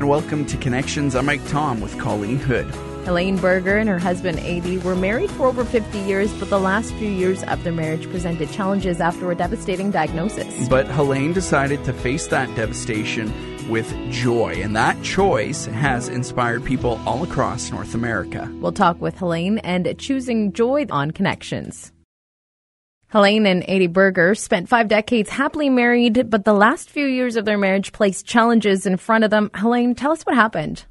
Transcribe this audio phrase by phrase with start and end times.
[0.00, 1.14] And welcome to Connections.
[1.14, 2.64] I'm Mike Tom with Colleen Hood.
[3.04, 6.94] Helene Berger and her husband, Adi, were married for over 50 years, but the last
[6.94, 10.70] few years of their marriage presented challenges after a devastating diagnosis.
[10.70, 13.30] But Helene decided to face that devastation
[13.68, 18.50] with joy, and that choice has inspired people all across North America.
[18.54, 21.92] We'll talk with Helene and choosing joy on Connections.
[23.10, 27.44] Helene and Adi Berger spent five decades happily married, but the last few years of
[27.44, 29.50] their marriage placed challenges in front of them.
[29.52, 30.84] Helene, tell us what happened.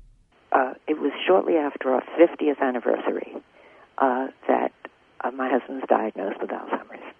[0.52, 3.38] Uh, it was shortly after our 50th anniversary
[4.00, 4.74] uh, that
[5.22, 7.14] uh, my husband was diagnosed with Alzheimer's.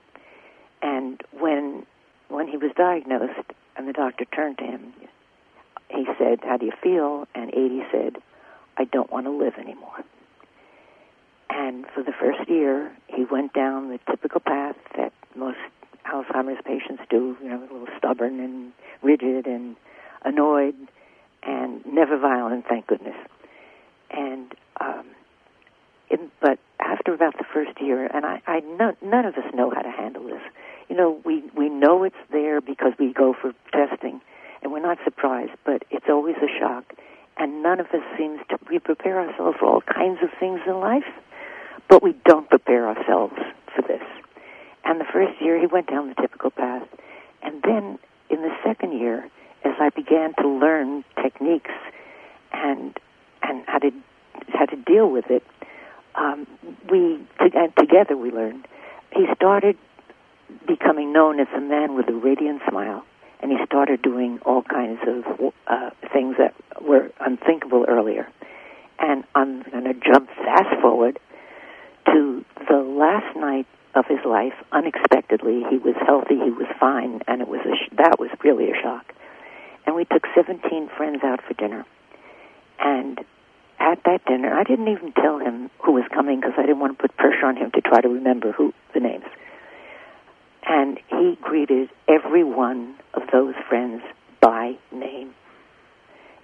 [0.82, 1.86] And when
[2.28, 4.94] when he was diagnosed and the doctor turned to him,
[5.90, 8.18] he said, "How do you feel?" And Adi said,
[8.78, 10.04] "I don't want to live anymore."
[11.50, 15.58] And for the first year, he went down the typical path that most
[16.06, 19.76] Alzheimer's patients do, you know, a little stubborn and rigid and
[20.24, 20.76] annoyed
[21.44, 23.18] and never violent, thank goodness.
[24.10, 25.06] And, um,
[26.10, 29.70] in, but after about the first year, and I, I know, none of us know
[29.70, 30.42] how to handle this.
[30.88, 34.22] You know, we, we know it's there because we go for testing
[34.62, 36.86] and we're not surprised, but it's always a shock.
[37.36, 40.80] And none of us seems to, we prepare ourselves for all kinds of things in
[40.80, 41.04] life
[41.90, 43.34] but we don't prepare ourselves
[43.76, 44.04] for this.
[44.86, 46.88] And the first year, he went down the typical path.
[47.42, 49.30] And then in the second year,
[49.66, 51.72] as I began to learn techniques
[52.54, 52.98] and
[53.42, 53.92] and how to
[54.54, 55.44] how to deal with it,
[56.16, 56.48] um,
[56.90, 58.68] we and together we learned.
[59.14, 59.78] He started
[60.68, 63.04] becoming known as a man with a radiant smile,
[63.42, 68.28] and he started doing all kinds of uh, things that were unthinkable earlier.
[69.00, 71.20] And I'm going to jump fast forward
[72.14, 77.42] to the last night of his life unexpectedly he was healthy he was fine and
[77.42, 79.14] it was a sh- that was really a shock.
[79.86, 81.86] And we took 17 friends out for dinner.
[82.80, 83.20] And
[83.80, 86.98] at that dinner i didn't even tell him who was coming because i didn't want
[86.98, 89.26] to put pressure on him to try to remember who the names.
[90.68, 94.04] And he greeted every one of those friends
[94.40, 95.34] by name.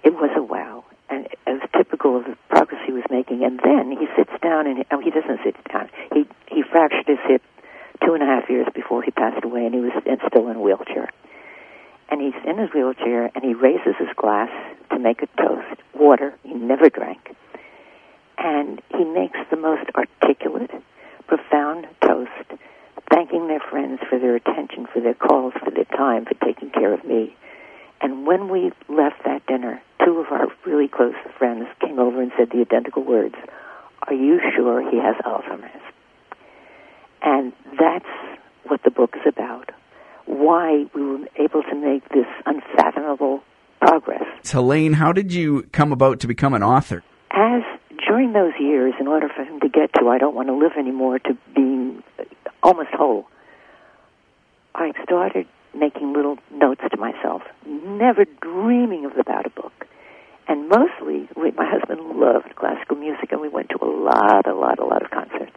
[0.02, 0.65] It was a wow
[1.08, 3.44] and as typical of the progress he was making.
[3.44, 5.88] And then he sits down, and oh, he doesn't sit down.
[6.12, 7.42] He he fractured his hip
[8.04, 9.92] two and a half years before he passed away, and he was
[10.28, 11.08] still in a wheelchair.
[12.08, 14.50] And he's in his wheelchair, and he raises his glass
[14.90, 17.34] to make a toast, water he never drank,
[18.38, 20.70] and he makes the most articulate,
[21.26, 22.60] profound toast,
[23.10, 26.92] thanking their friends for their attention, for their calls, for their time, for taking care
[26.92, 27.34] of me.
[28.00, 32.30] And when we left that dinner, two of our really close friends came over and
[32.38, 33.34] said the identical words
[34.06, 35.82] Are you sure he has Alzheimer's?
[37.22, 38.06] And that's
[38.66, 39.70] what the book is about.
[40.26, 43.42] Why we were able to make this unfathomable
[43.80, 44.24] progress.
[44.44, 47.02] Helene, how did you come about to become an author?
[47.30, 47.62] As
[48.06, 50.72] during those years, in order for him to get to I don't want to live
[50.78, 52.02] anymore to being
[52.62, 53.26] almost whole,
[54.74, 55.46] I started
[55.78, 59.86] making little notes to myself, never dreaming of about a book.
[60.48, 64.54] And mostly, we, my husband loved classical music, and we went to a lot, a
[64.54, 65.56] lot, a lot of concerts.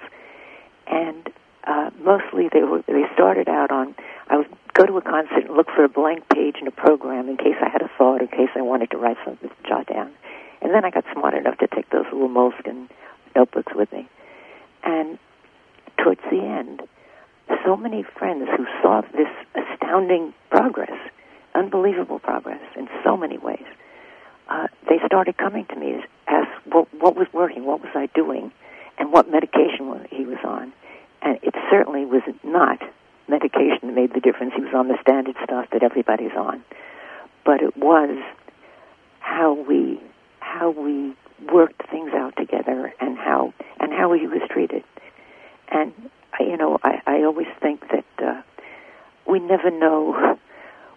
[0.87, 1.29] And
[1.65, 3.95] uh, mostly, they were they started out on.
[4.27, 7.29] I would go to a concert and look for a blank page in a program
[7.29, 9.87] in case I had a thought, in case I wanted to write something to jot
[9.87, 10.11] down.
[10.61, 12.89] And then I got smart enough to take those little moleskin
[13.35, 14.09] notebooks with me.
[14.83, 15.19] And
[15.97, 16.81] towards the end,
[17.65, 19.29] so many friends who saw this
[19.89, 20.97] astounding progress,
[21.55, 23.65] unbelievable progress in so many ways.
[24.47, 28.07] Uh, they started coming to me as, as what, what was working, what was I
[28.15, 28.51] doing,
[28.97, 30.73] and what medication he was on.
[31.21, 32.79] And it certainly was not
[33.27, 34.53] medication that made the difference.
[34.55, 36.63] He was on the standard stuff that everybody's on,
[37.45, 38.17] but it was
[39.19, 39.99] how we
[40.39, 41.13] how we
[41.53, 44.83] worked things out together and how and how he was treated.
[45.69, 45.93] And
[46.39, 48.41] you know, I, I always think that uh,
[49.29, 50.37] we never know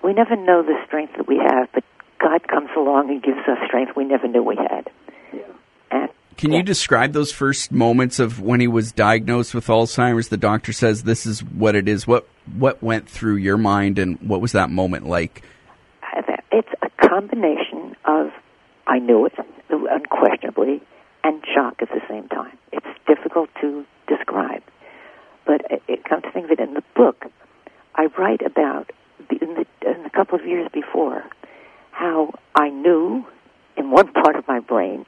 [0.03, 1.85] we never know the strength that we have, but
[2.19, 4.91] God comes along and gives us strength we never knew we had.
[5.33, 5.41] Yeah.
[5.91, 6.59] And can yeah.
[6.59, 10.29] you describe those first moments of when he was diagnosed with Alzheimer's?
[10.29, 12.07] The doctor says this is what it is.
[12.07, 15.43] What what went through your mind, and what was that moment like?
[16.55, 18.31] It's a combination of
[18.87, 19.33] I knew it
[19.71, 20.83] unquestionably,
[21.25, 22.59] and shock at the same time.
[22.73, 24.63] It's difficult to describe.
[25.47, 27.25] But it, it comes to think of it in the book,
[27.95, 28.91] I write about
[29.31, 31.25] in, the, in a couple of years before
[31.91, 33.25] how I knew
[33.77, 35.07] in one part of my brain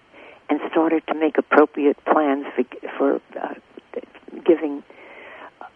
[0.50, 2.64] and started to make appropriate plans for
[2.98, 3.54] for uh,
[4.44, 4.82] giving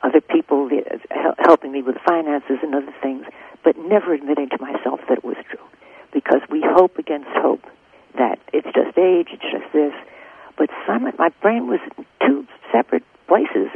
[0.03, 3.25] other people the, uh, helping me with finances and other things,
[3.65, 5.65] but never admitting to myself that it was true,
[6.13, 7.65] because we hope against hope
[8.17, 9.93] that it's just age, it's just this.
[10.57, 11.81] But Simon, my brain was
[12.25, 13.05] two separate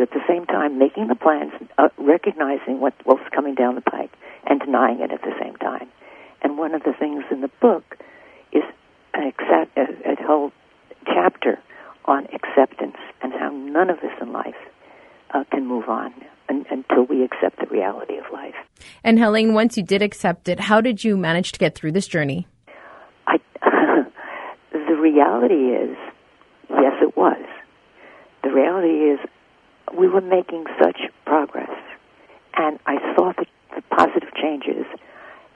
[0.03, 3.81] at the same time, making the plans, uh, recognizing what, what was coming down the
[3.81, 4.13] pike,
[4.47, 5.89] and denying it at the same time.
[6.43, 7.97] And one of the things in the book
[8.53, 8.65] is
[9.15, 10.53] an accept, a, a whole
[11.07, 11.59] chapter
[12.05, 14.57] on acceptance and how none of us in life
[15.33, 16.13] uh, can move on
[16.49, 18.55] un- until we accept the reality of life.
[19.05, 22.07] And Helene, once you did accept it, how did you manage to get through this
[22.07, 22.47] journey?
[23.27, 23.39] I,
[24.73, 25.97] the reality is,
[26.71, 27.45] yes, it was.
[28.43, 29.21] The reality is,
[29.97, 31.71] we were making such progress,
[32.55, 34.87] and I saw the, the positive changes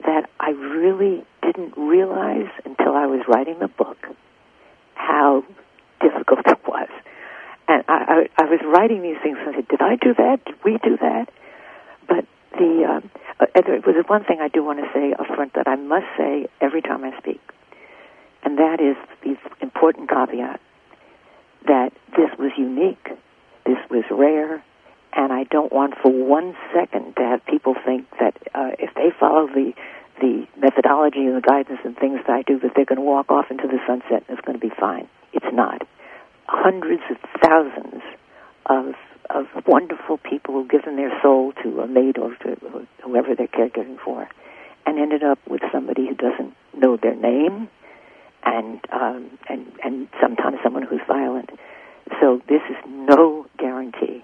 [0.05, 3.97] that I really didn't realize until I was writing the book
[4.95, 5.43] how
[6.01, 6.89] difficult it was.
[7.67, 10.45] And I, I, I was writing these things and I said, did I do that?
[10.45, 11.29] Did we do that?
[12.07, 15.53] But the um, uh, there was one thing I do want to say up front
[15.53, 17.41] that I must say every time I speak,
[18.43, 20.59] and that is the important caveat
[21.67, 23.09] that this was unique,
[23.67, 24.63] this was rare,
[25.13, 29.11] and I don't want for one second to have people think that uh, if they
[29.19, 29.73] follow the
[30.19, 33.29] the methodology and the guidance and things that I do, that they're going to walk
[33.29, 35.07] off into the sunset and it's going to be fine.
[35.31, 35.85] It's not.
[36.47, 38.01] Hundreds of thousands
[38.65, 38.95] of
[39.29, 42.55] of wonderful people who've given their soul to a maid or to
[43.03, 44.27] whoever they're caregiving for,
[44.85, 47.69] and ended up with somebody who doesn't know their name,
[48.43, 51.49] and um, and and sometimes someone who's violent.
[52.19, 54.23] So this is no guarantee,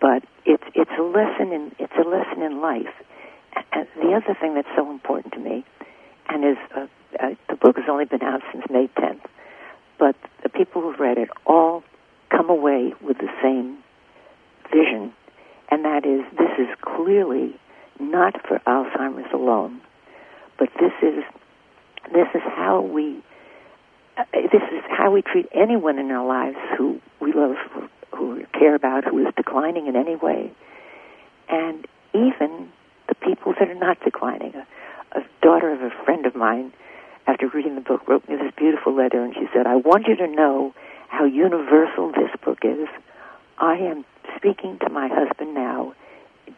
[0.00, 2.92] but it's it's a lesson in it's a lesson in life.
[3.72, 5.64] And the other thing that's so important to me,
[6.28, 6.86] and is uh,
[7.20, 9.24] uh, the book has only been out since May 10th,
[9.98, 11.82] but the people who've read it all
[12.30, 13.78] come away with the same
[14.72, 15.12] vision,
[15.70, 17.56] and that is this is clearly
[17.98, 19.80] not for Alzheimer's alone,
[20.58, 21.24] but this is
[22.12, 23.22] this is how we
[24.20, 27.56] Uh, this is how we treat anyone in our lives who we love,
[28.14, 30.52] who we care about, who is declining in any way,
[31.48, 32.68] and even
[33.08, 34.54] the people that are not declining.
[34.54, 36.70] A, a daughter of a friend of mine,
[37.26, 40.16] after reading the book, wrote me this beautiful letter, and she said, "I want you
[40.16, 40.74] to know
[41.08, 42.88] how universal this book is.
[43.56, 44.04] I am
[44.36, 45.94] speaking to my husband now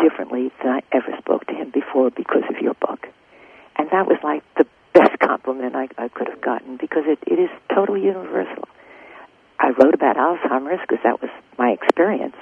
[0.00, 3.06] differently than I ever spoke to him before because of your book.
[3.76, 7.38] And that was like the best compliment I, I could have gotten because it, it
[7.38, 8.68] is totally universal.
[9.58, 12.36] I wrote about Alzheimer's because that was my experience,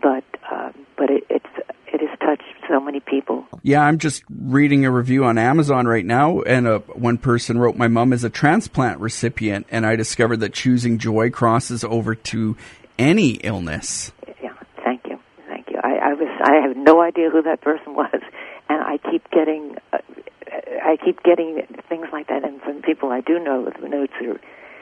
[0.00, 1.46] but um, but it, it's
[1.92, 3.46] it has touched so many people.
[3.62, 7.76] Yeah, I'm just reading a review on Amazon right now, and a, one person wrote,
[7.76, 12.56] "My mom is a transplant recipient, and I discovered that choosing joy crosses over to
[12.98, 14.52] any illness." Yeah,
[14.84, 15.18] thank you,
[15.48, 15.80] thank you.
[15.82, 18.20] I, I was I have no idea who that person was,
[18.68, 19.98] and I keep getting uh,
[20.90, 24.40] I keep getting things like that, and from people I do know with notes are.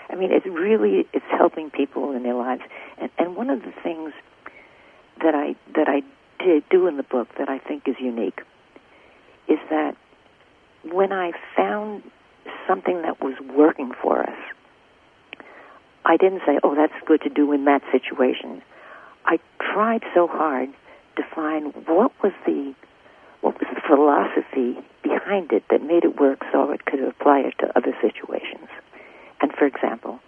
[0.09, 2.63] I mean, it really it's helping people in their lives,
[2.97, 4.13] and and one of the things
[5.23, 6.01] that I that I
[6.43, 8.41] did do in the book that I think is unique
[9.49, 9.97] is that
[10.83, 12.03] when I found
[12.67, 14.39] something that was working for us,
[16.07, 18.63] I didn't say, "Oh, that's good to do in that situation."
[19.27, 20.71] I tried so hard
[21.17, 22.75] to find what was the
[23.43, 24.83] what was the philosophy
[25.29, 28.69] behind it that made it work so it could apply it to other situations.
[29.41, 30.21] And for example,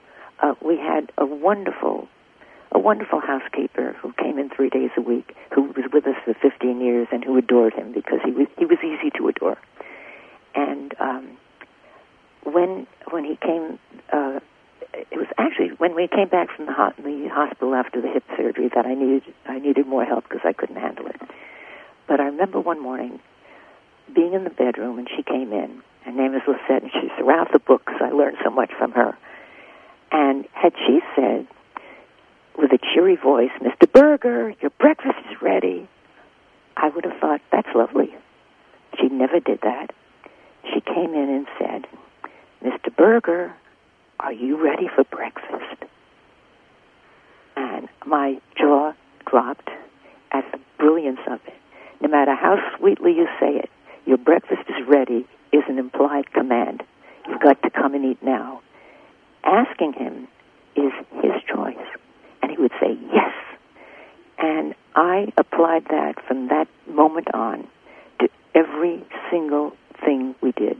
[0.43, 2.09] uh, we had a wonderful
[2.73, 6.35] a wonderful housekeeper who came in three days a week, who was with us for
[6.35, 9.59] 15 years, and who adored him because he was he was easy to adore.
[10.55, 11.37] And um,
[12.45, 13.79] when when he came,
[14.13, 14.39] uh,
[14.93, 18.25] it was actually when we came back from the, ho- the hospital after the hip
[18.37, 21.21] surgery that I needed I needed more help because I couldn't handle it.
[22.07, 23.21] But I remember one morning
[24.14, 25.83] being in the bedroom, and she came in.
[26.05, 27.93] Her name is Lisette, and she's around the books.
[28.00, 29.17] I learned so much from her.
[30.12, 31.47] And had she said
[32.59, 33.90] with a cheery voice, Mr.
[33.90, 35.88] Berger, your breakfast is ready,
[36.76, 38.14] I would have thought, that's lovely.
[38.99, 39.93] She never did that.
[40.64, 41.87] She came in and said,
[42.62, 42.95] Mr.
[42.95, 43.55] Berger,
[44.19, 45.85] are you ready for breakfast?
[47.57, 48.93] And my jaw
[49.26, 49.69] dropped
[50.33, 51.55] at the brilliance of it.
[52.00, 53.71] No matter how sweetly you say it,
[54.11, 56.83] your breakfast is ready is an implied command.
[57.29, 58.61] You've got to come and eat now.
[59.45, 60.26] Asking him
[60.75, 60.90] is
[61.23, 61.76] his choice
[62.43, 63.33] and he would say yes.
[64.37, 67.69] And I applied that from that moment on
[68.19, 70.76] to every single thing we did.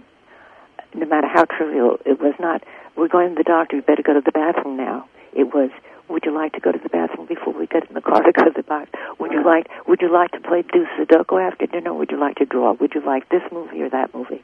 [0.93, 2.65] No matter how trivial, it was not,
[2.97, 5.09] we're going to the doctor, you better go to the bathroom now.
[5.33, 5.71] It was,
[6.11, 8.33] would you like to go to the bathroom before we get in the car to
[8.33, 9.17] go to the bathroom?
[9.19, 11.95] Would you like, would you like to play do Sudoku after dinner?
[11.95, 12.73] Would you like to draw?
[12.73, 14.43] Would you like this movie or that movie?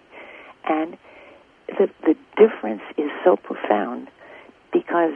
[0.65, 0.97] And
[1.69, 4.09] the, the difference is so profound
[4.73, 5.15] because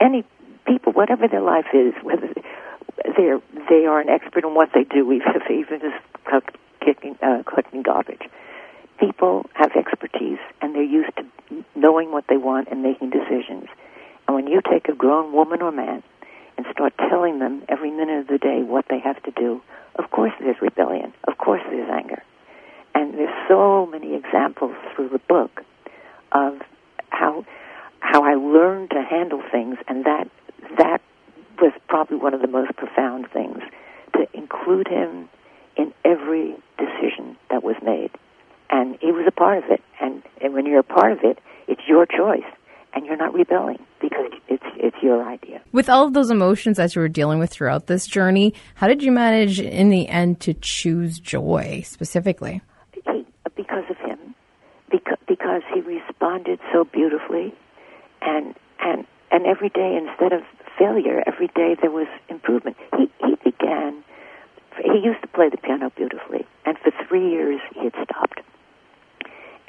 [0.00, 0.24] any
[0.66, 2.28] people, whatever their life is, whether
[3.16, 6.44] they're they are an expert in what they do, even if even just
[6.84, 8.22] kicking, uh, collecting garbage.
[9.00, 13.66] People have expertise, and they're used to knowing what they want and making decisions.
[14.26, 16.02] And when you take a grown woman or man
[16.56, 19.60] and start telling them every minute of the day what they have to do,
[19.96, 21.12] of course there's rebellion.
[21.28, 22.22] Of course there's anger.
[22.94, 25.62] And there's so many examples through the book
[26.32, 26.60] of
[27.10, 27.44] how
[28.00, 30.28] how I learned to handle things, and that
[30.78, 31.00] that
[31.60, 33.58] was probably one of the most profound things
[34.12, 35.28] to include him
[35.76, 38.10] in every decision that was made.
[38.70, 39.82] And he was a part of it.
[40.00, 41.38] And, and when you're a part of it,
[41.68, 42.44] it's your choice.
[42.94, 45.60] And you're not rebelling because it's it's your idea.
[45.72, 49.02] With all of those emotions that you were dealing with throughout this journey, how did
[49.02, 52.62] you manage in the end to choose joy specifically?
[52.92, 54.34] He, because of him,
[54.90, 57.52] because because he responded so beautifully,
[58.22, 60.42] and and and every day instead of
[60.78, 62.76] failure, every day there was improvement.
[62.96, 64.04] He he began.
[64.82, 68.40] He used to play the piano beautifully, and for three years he had stopped.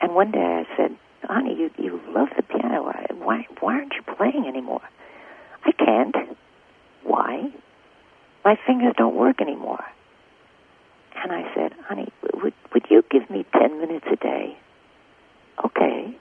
[0.02, 2.84] And one day I said, "Honey, you you love the piano.
[3.18, 4.82] Why why aren't you playing anymore?"
[5.66, 6.16] I can't.
[7.04, 7.50] Why?
[8.44, 9.84] My fingers don't work anymore.
[11.16, 14.58] And I said, "Honey, would would you give me ten minutes a day?"
[15.64, 16.16] Okay.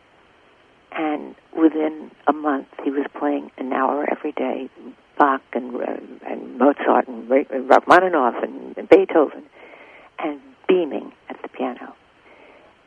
[0.96, 4.68] And within a month, he was playing an hour every day,
[5.18, 5.96] Bach and uh,
[6.26, 9.44] and Mozart and Rachmaninoff and, and Beethoven,
[10.18, 11.94] and beaming at the piano.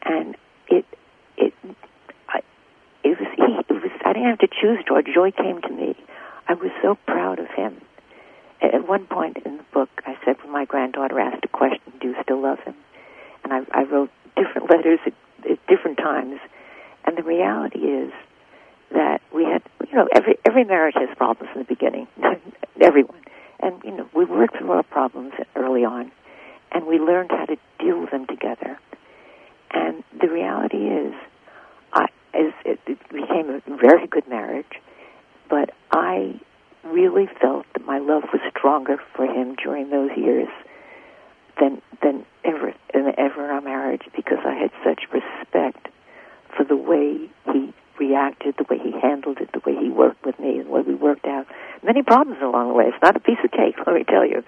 [0.03, 0.35] And
[0.69, 0.85] it
[1.37, 1.53] it
[2.29, 2.39] I,
[3.03, 5.01] it was he it was I didn't have to choose joy.
[5.01, 5.95] Joy came to me.
[6.47, 7.81] I was so proud of him.
[8.61, 12.09] At one point in the book, I said when my granddaughter asked a question, "Do
[12.09, 12.75] you still love him?"
[13.43, 15.13] And I, I wrote different letters at,
[15.49, 16.39] at different times
[17.07, 18.11] and the reality is
[18.91, 22.07] that we had, you know, every every marriage has problems in the beginning,
[22.81, 23.21] everyone,
[23.61, 26.11] and you know, we worked through our problems early on,
[26.73, 28.77] and we learned how to deal with them together.
[29.71, 31.13] And the reality is,
[33.27, 34.81] became a very good marriage,
[35.49, 36.39] but I
[36.83, 40.47] really felt that my love was stronger for him during those years
[41.59, 45.87] than than ever ever in our marriage because I had such respect
[46.55, 50.39] for the way he reacted, the way he handled it, the way he worked with
[50.39, 51.47] me, and the way we worked out
[51.83, 52.85] many problems along the way.
[52.85, 54.43] It's not a piece of cake, let me tell you.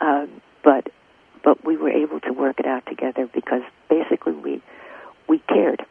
[0.00, 0.88] Um, but
[1.42, 4.62] but we were able to work it out together because basically we
[5.28, 5.84] we cared,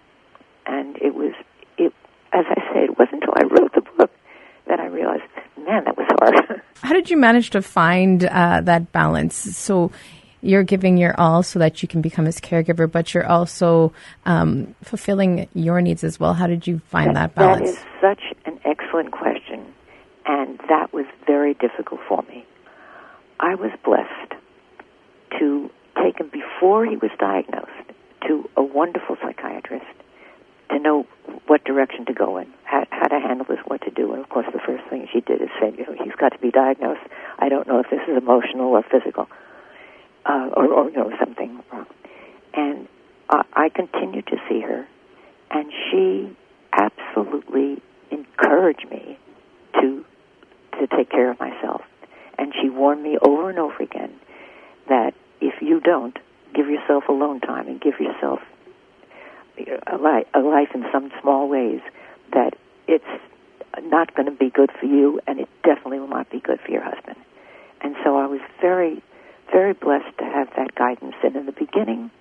[0.65, 1.33] and it was
[1.77, 1.93] it.
[2.33, 4.11] As I say, it wasn't until I wrote the book
[4.67, 5.23] that I realized,
[5.57, 6.61] man, that was hard.
[6.81, 9.35] How did you manage to find uh, that balance?
[9.35, 9.91] So
[10.41, 13.93] you're giving your all so that you can become his caregiver, but you're also
[14.25, 16.33] um, fulfilling your needs as well.
[16.33, 17.71] How did you find that, that balance?
[18.01, 19.65] That is such an excellent question,
[20.25, 22.45] and that was very difficult for me.
[23.39, 24.33] I was blessed
[25.39, 25.69] to
[26.01, 27.71] take him before he was diagnosed
[28.27, 29.85] to a wonderful psychiatrist
[30.69, 31.05] to know
[31.47, 34.13] what direction to go in, how, how to handle this, what to do.
[34.13, 36.39] And of course, the first thing she did is say, you know, he's got to
[36.39, 37.07] be diagnosed.
[37.39, 39.27] I don't know if this is emotional or physical
[40.25, 41.85] uh, or, or you know something wrong.
[42.53, 42.87] And
[43.29, 44.87] uh, I continued to see her,
[45.51, 46.35] and she
[46.73, 49.17] absolutely encouraged me
[49.75, 50.05] to
[50.79, 51.81] to take care of myself.
[52.37, 54.13] And she warned me over and over again
[54.89, 56.17] that if you don't
[56.53, 58.39] give yourself alone time and give yourself
[59.57, 61.79] a, li- a life in some small ways,
[62.33, 62.55] that
[62.87, 63.05] it's
[63.81, 66.71] not going to be good for you, and it definitely will not be good for
[66.71, 67.17] your husband.
[67.81, 69.03] And so I was very
[69.51, 71.15] very blessed to have that guidance.
[71.23, 72.11] And in the beginning,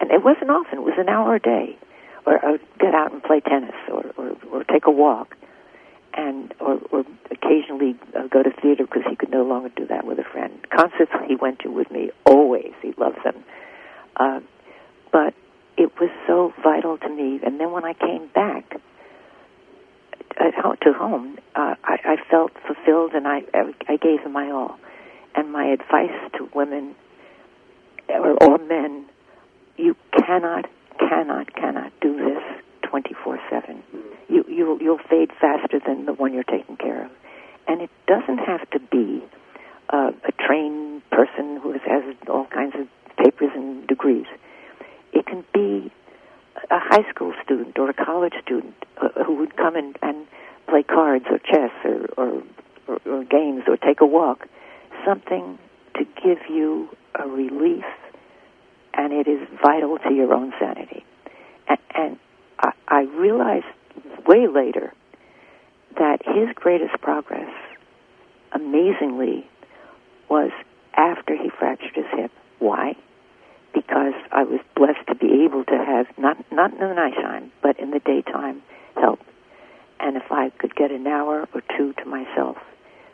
[0.00, 1.78] and it wasn't often, it was an hour a day,
[2.26, 5.36] or, or get out and play tennis, or, or, or take a walk,
[6.14, 10.06] and or, or occasionally uh, go to theater because he could no longer do that
[10.06, 10.52] with a friend.
[10.70, 12.72] Concerts he went to with me always.
[12.82, 13.44] He loves them,
[14.16, 14.40] uh,
[15.12, 15.34] but
[15.76, 17.40] it was so vital to me.
[17.44, 18.80] And then when I came back
[20.38, 23.42] at home, to home, uh, I, I felt fulfilled, and I
[23.88, 24.78] I gave him my all.
[25.34, 26.96] And my advice to women
[28.08, 29.06] or, or men,
[29.76, 30.66] you cannot,
[30.98, 32.42] cannot, cannot do this
[32.84, 33.82] 24/7.
[34.28, 37.10] You you'll you'll fade faster than the one you're taking care of.
[37.68, 39.22] And it doesn't have to be
[39.90, 44.26] uh, a trained person who has all kinds of papers and degrees.
[45.12, 45.92] It can be
[46.70, 50.26] a high school student or a college student uh, who would come and, and
[50.68, 52.42] play cards or chess or, or,
[52.86, 54.46] or, or games or take a walk
[55.04, 55.58] something
[55.94, 57.84] to give you a relief,
[58.94, 61.04] and it is vital to your own sanity.
[61.68, 62.18] And, and
[62.58, 63.66] I, I realized
[64.26, 64.92] way later
[65.98, 67.50] that his greatest progress,
[68.52, 69.48] amazingly,
[70.28, 70.50] was
[70.94, 72.30] after he fractured his hip.
[72.58, 72.94] Why?
[73.72, 77.78] Because I was blessed to be able to have not not in the nighttime, but
[77.78, 78.62] in the daytime
[78.96, 79.20] help.
[80.00, 82.56] And if I could get an hour or two to myself,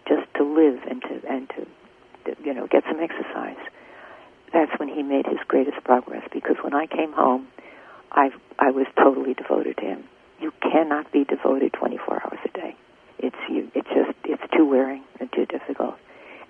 [0.09, 1.67] just to live and to and to
[2.45, 3.59] you know get some exercise,
[4.53, 6.23] that's when he made his greatest progress.
[6.33, 7.49] Because when I came home,
[8.13, 10.05] I I was totally devoted to him.
[10.41, 12.77] You cannot be devoted 24 hours a day.
[13.19, 13.71] It's you.
[13.75, 15.97] It's just it's too wearing and too difficult.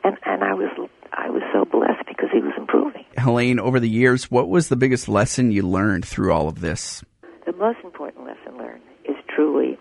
[0.04, 0.70] And and I was
[1.12, 3.04] I was so blessed because he was improving.
[3.18, 7.04] Helene, over the years, what was the biggest lesson you learned through all of this?
[7.44, 9.78] The most important lesson learned is truly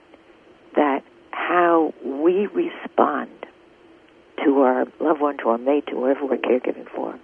[0.76, 3.32] that how we respond
[4.44, 7.18] to our loved one, to our mate, to whoever we're caregiving for,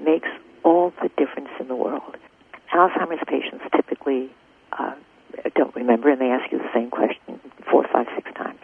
[0.00, 0.28] makes
[0.64, 2.16] all the difference in the world.
[2.74, 4.30] Alzheimer's patients typically
[4.78, 4.94] uh,
[5.54, 8.60] don't remember, and they ask you the same question four, five, six times.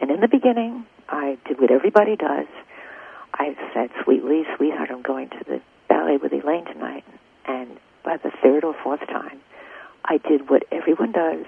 [0.00, 2.46] And in the beginning, I did what everybody does.
[3.40, 7.04] I said sweetly, sweetheart, I'm going to the ballet with Elaine tonight.
[7.46, 9.40] And by the third or fourth time,
[10.04, 11.46] I did what everyone does.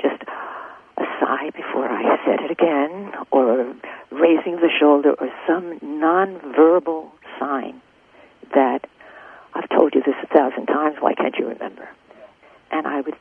[0.00, 3.74] Just a sigh before I said it again, or
[4.12, 7.82] raising the shoulder, or some nonverbal sign
[8.54, 8.86] that
[9.54, 11.88] I've told you this a thousand times, why can't you remember?
[12.70, 13.16] And I would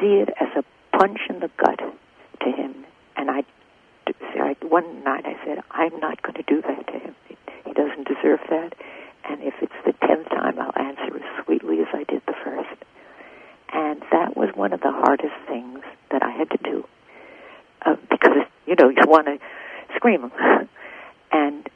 [0.00, 0.64] see it as a
[0.98, 1.78] punch in the gut
[2.40, 2.74] to him.
[3.16, 3.44] And I,
[4.48, 7.14] I one night I said, I'm not going to do that to him.
[7.64, 8.74] He doesn't deserve that.
[9.28, 12.82] And if it's the tenth time, I'll answer as sweetly as I did the first.
[13.72, 16.86] And that was one of the hardest things that I had to do
[17.84, 19.38] uh, because you know you want to
[19.96, 20.32] scream.
[21.32, 21.68] and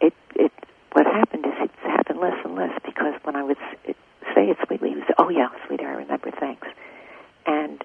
[0.00, 0.52] it it
[0.92, 3.58] what happened is it happened less and less because when I would
[4.34, 6.30] say it sweetly, he would say, "Oh yeah, sweetie, I remember.
[6.30, 6.68] Thanks."
[7.46, 7.82] And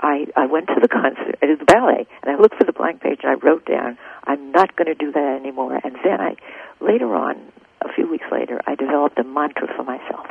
[0.00, 3.00] I I went to the concert, uh, the ballet, and I looked for the blank
[3.00, 6.36] page and I wrote down, "I'm not going to do that anymore." And then I
[6.80, 7.40] later on,
[7.80, 10.26] a few weeks later, I developed a mantra for myself,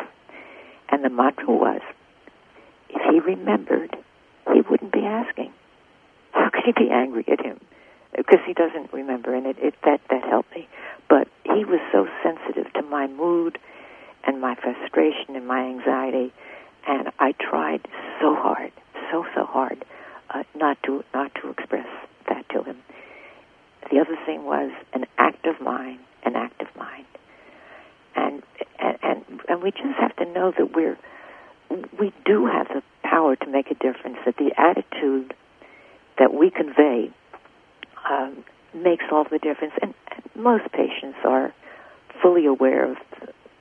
[0.89, 1.81] and the mantra was,
[2.89, 3.97] if he remembered,
[4.53, 5.51] he wouldn't be asking.
[6.33, 7.59] How could he be angry at him?
[8.15, 10.67] Because he doesn't remember, and it, it that that helped me.
[11.09, 13.57] But he was so sensitive to my mood
[14.23, 16.31] and my frustration and my anxiety,
[16.87, 17.87] and I tried
[18.21, 18.71] so hard,
[19.09, 19.83] so so hard,
[20.33, 21.87] uh, not to not to express
[22.27, 22.77] that to him.
[23.91, 27.05] The other thing was an active mind, an active mind,
[28.15, 28.43] and
[28.79, 30.97] and and, and we just have to know that we're
[31.99, 34.17] we do have the power to make a difference.
[34.25, 35.33] That the attitude
[36.17, 37.11] that we convey
[38.09, 39.73] um, makes all the difference.
[39.81, 41.53] And, and most patients are
[42.21, 42.97] fully aware of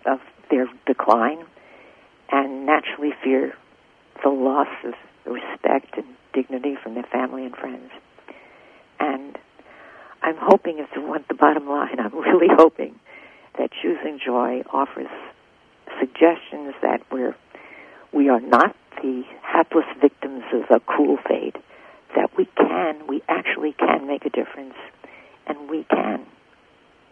[0.06, 1.44] of their decline
[2.30, 3.54] and naturally fear
[4.22, 4.94] the loss of
[5.26, 7.90] respect and dignity from their family and friends.
[8.98, 9.38] And
[10.22, 12.98] I'm hoping, you want the bottom line, I'm really hoping
[13.58, 15.08] that choosing joy offers
[15.98, 17.34] suggestions that we're
[18.12, 21.56] we are not the hapless victims of a cruel fate,
[22.16, 24.74] that we can, we actually can make a difference,
[25.46, 26.26] and we can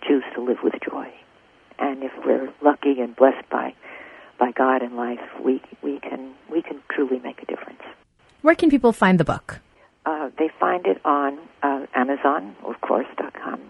[0.06, 1.08] choose to live with joy.
[1.78, 3.74] And if we're lucky and blessed by
[4.38, 7.82] by God in life, we we can we can truly make a difference.
[8.42, 9.60] Where can people find the book?
[10.06, 13.60] Uh, they find it on uh, Amazon, of course, dot com.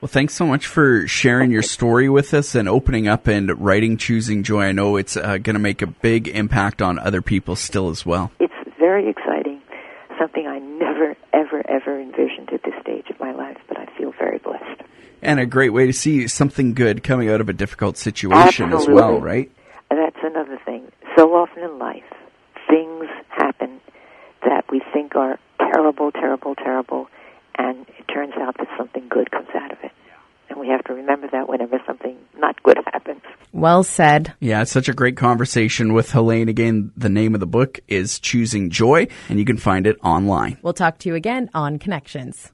[0.00, 3.96] Well, thanks so much for sharing your story with us and opening up and writing
[3.96, 4.66] Choosing Joy.
[4.66, 8.06] I know it's uh, going to make a big impact on other people still as
[8.06, 8.30] well.
[8.38, 9.60] It's very exciting,
[10.16, 14.12] something I never, ever, ever envisioned at this stage of my life, but I feel
[14.12, 14.82] very blessed.
[15.20, 18.94] And a great way to see something good coming out of a difficult situation Absolutely.
[18.94, 19.50] as well, right?
[19.90, 20.92] That's another thing.
[21.16, 22.04] So often in life,
[22.68, 23.80] things happen
[24.44, 27.08] that we think are terrible, terrible, terrible,
[27.56, 29.90] and it turns out that something good comes out of it.
[30.48, 33.22] And we have to remember that whenever something not good happens.
[33.58, 34.34] Well said.
[34.40, 36.48] Yeah, it's such a great conversation with Helene.
[36.48, 40.58] Again, the name of the book is Choosing Joy, and you can find it online.
[40.62, 42.52] We'll talk to you again on Connections.